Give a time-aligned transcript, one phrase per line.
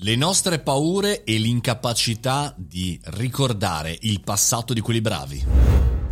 [0.00, 5.44] Le nostre paure e l'incapacità di ricordare il passato di quelli bravi.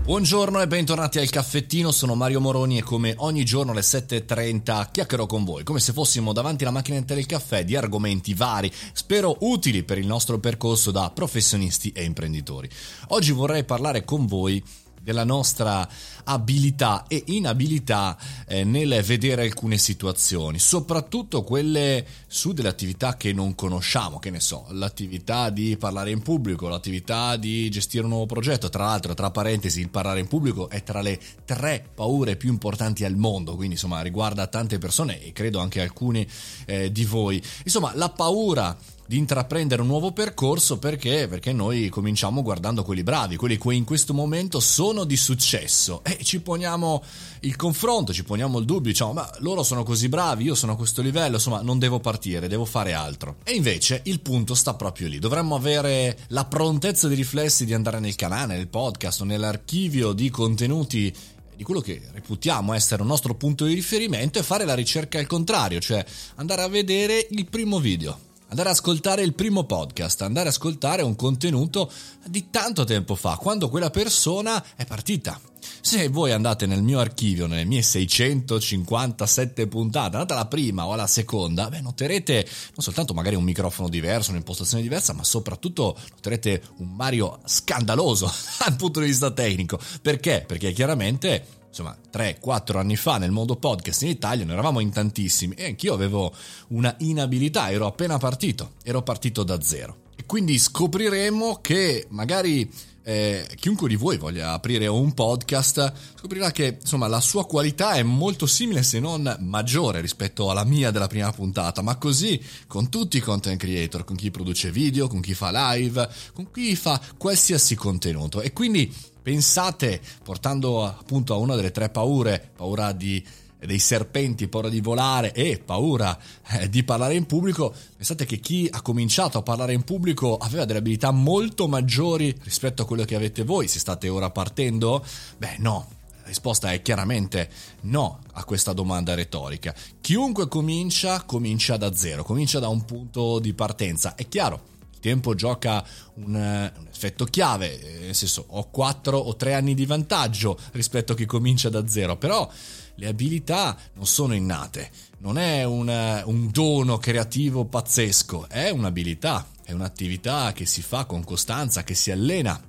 [0.02, 5.26] Buongiorno e bentornati al caffettino, sono Mario Moroni e come ogni giorno alle 7.30 chiacchierò
[5.26, 9.84] con voi, come se fossimo davanti alla macchinetta del caffè di argomenti vari, spero utili
[9.84, 12.68] per il nostro percorso da professionisti e imprenditori.
[13.10, 14.60] Oggi vorrei parlare con voi
[15.06, 15.88] della nostra
[16.24, 18.18] abilità e inabilità
[18.48, 24.40] eh, nel vedere alcune situazioni, soprattutto quelle su delle attività che non conosciamo, che ne
[24.40, 29.30] so, l'attività di parlare in pubblico, l'attività di gestire un nuovo progetto, tra l'altro, tra
[29.30, 33.74] parentesi, il parlare in pubblico è tra le tre paure più importanti al mondo, quindi
[33.74, 36.28] insomma riguarda tante persone e credo anche alcuni
[36.64, 37.40] eh, di voi.
[37.62, 38.76] Insomma, la paura
[39.06, 41.28] di intraprendere un nuovo percorso perché?
[41.28, 46.18] Perché noi cominciamo guardando quelli bravi, quelli che in questo momento sono di successo e
[46.22, 47.02] ci poniamo
[47.40, 50.76] il confronto, ci poniamo il dubbio, diciamo ma loro sono così bravi, io sono a
[50.76, 53.36] questo livello, insomma non devo partire, devo fare altro.
[53.44, 58.00] E invece il punto sta proprio lì, dovremmo avere la prontezza di riflessi di andare
[58.00, 61.14] nel canale, nel podcast nell'archivio di contenuti
[61.56, 65.26] di quello che reputiamo essere un nostro punto di riferimento e fare la ricerca al
[65.26, 66.04] contrario, cioè
[66.34, 71.02] andare a vedere il primo video andare ad ascoltare il primo podcast, andare ad ascoltare
[71.02, 71.90] un contenuto
[72.26, 75.40] di tanto tempo fa, quando quella persona è partita.
[75.80, 81.06] Se voi andate nel mio archivio, nelle mie 657 puntate, andate alla prima o alla
[81.06, 86.94] seconda, beh, noterete non soltanto magari un microfono diverso, un'impostazione diversa, ma soprattutto noterete un
[86.94, 89.78] Mario scandaloso dal punto di vista tecnico.
[90.00, 90.44] Perché?
[90.46, 95.54] Perché chiaramente insomma 3-4 anni fa nel mondo podcast in Italia, ne eravamo in tantissimi
[95.54, 96.32] e anch'io avevo
[96.68, 100.05] una inabilità, ero appena partito, ero partito da zero.
[100.26, 102.68] Quindi scopriremo che magari
[103.08, 108.02] eh, chiunque di voi voglia aprire un podcast scoprirà che insomma la sua qualità è
[108.02, 111.82] molto simile se non maggiore rispetto alla mia della prima puntata.
[111.82, 116.08] Ma così con tutti i content creator con chi produce video con chi fa live
[116.34, 118.40] con chi fa qualsiasi contenuto.
[118.40, 118.92] E quindi
[119.26, 123.20] Pensate, portando appunto a una delle tre paure, paura di
[123.58, 126.18] dei serpenti, paura di volare e paura
[126.48, 130.64] eh, di parlare in pubblico, pensate che chi ha cominciato a parlare in pubblico aveva
[130.64, 135.04] delle abilità molto maggiori rispetto a quello che avete voi, se state ora partendo?
[135.38, 135.88] Beh no,
[136.20, 137.48] la risposta è chiaramente
[137.82, 139.74] no a questa domanda retorica.
[140.00, 144.14] Chiunque comincia, comincia da zero, comincia da un punto di partenza.
[144.14, 145.84] È chiaro, tempo gioca
[146.14, 151.12] un, un, effetto chiave, eh, nel senso ho 4 o 3 anni di vantaggio rispetto
[151.12, 152.50] a chi comincia da zero, però
[152.96, 159.72] le abilità non sono innate, non è un, un dono creativo pazzesco, è un'abilità, è
[159.72, 162.60] un'attività che si fa con costanza, che si allena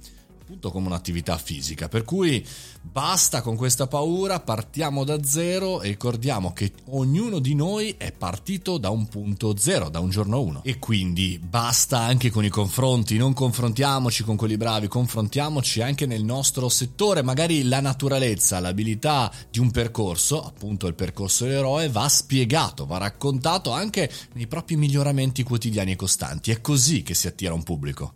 [0.47, 1.89] appunto come un'attività fisica.
[1.89, 2.45] Per cui
[2.81, 8.77] basta con questa paura, partiamo da zero e ricordiamo che ognuno di noi è partito
[8.77, 10.61] da un punto zero, da un giorno uno.
[10.63, 16.23] E quindi basta anche con i confronti, non confrontiamoci con quelli bravi, confrontiamoci anche nel
[16.23, 17.21] nostro settore.
[17.21, 23.71] Magari la naturalezza, l'abilità di un percorso, appunto il percorso dell'eroe, va spiegato, va raccontato
[23.71, 26.51] anche nei propri miglioramenti quotidiani e costanti.
[26.51, 28.13] È così che si attira un pubblico.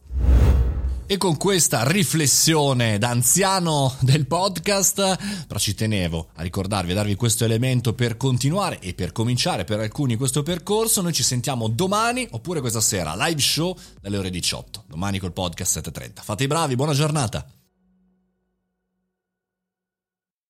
[1.11, 7.15] E con questa riflessione da anziano del podcast, però ci tenevo a ricordarvi, a darvi
[7.15, 11.01] questo elemento per continuare e per cominciare per alcuni questo percorso.
[11.01, 14.85] Noi ci sentiamo domani oppure questa sera, live show dalle ore 18.
[14.87, 16.21] Domani col podcast 7.30.
[16.23, 17.45] Fate i bravi, buona giornata!